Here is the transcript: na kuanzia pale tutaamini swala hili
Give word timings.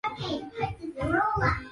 na 0.03 0.09
kuanzia 0.09 0.49
pale 0.49 0.71
tutaamini 0.79 1.21
swala 1.35 1.55
hili 1.55 1.67